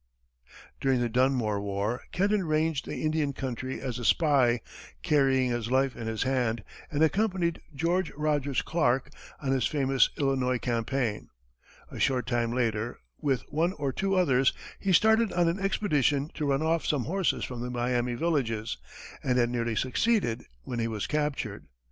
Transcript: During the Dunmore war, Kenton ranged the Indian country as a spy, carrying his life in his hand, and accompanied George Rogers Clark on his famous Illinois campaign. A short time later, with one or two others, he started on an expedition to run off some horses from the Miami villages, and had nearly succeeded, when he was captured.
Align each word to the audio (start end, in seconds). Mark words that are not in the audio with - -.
During 0.79 0.99
the 0.99 1.09
Dunmore 1.09 1.61
war, 1.61 2.01
Kenton 2.11 2.43
ranged 2.47 2.87
the 2.87 3.03
Indian 3.03 3.33
country 3.33 3.79
as 3.79 3.99
a 3.99 4.03
spy, 4.03 4.61
carrying 5.03 5.51
his 5.51 5.69
life 5.69 5.95
in 5.95 6.07
his 6.07 6.23
hand, 6.23 6.63
and 6.89 7.03
accompanied 7.03 7.61
George 7.75 8.11
Rogers 8.17 8.63
Clark 8.63 9.11
on 9.43 9.51
his 9.51 9.67
famous 9.67 10.09
Illinois 10.17 10.57
campaign. 10.57 11.29
A 11.91 11.99
short 11.99 12.25
time 12.25 12.51
later, 12.51 12.97
with 13.19 13.41
one 13.49 13.73
or 13.73 13.91
two 13.93 14.15
others, 14.15 14.53
he 14.79 14.91
started 14.91 15.31
on 15.33 15.47
an 15.47 15.59
expedition 15.59 16.31
to 16.33 16.47
run 16.47 16.63
off 16.63 16.83
some 16.83 17.03
horses 17.03 17.43
from 17.45 17.61
the 17.61 17.69
Miami 17.69 18.15
villages, 18.15 18.79
and 19.23 19.37
had 19.37 19.51
nearly 19.51 19.75
succeeded, 19.75 20.45
when 20.63 20.79
he 20.79 20.87
was 20.87 21.05
captured. 21.05 21.67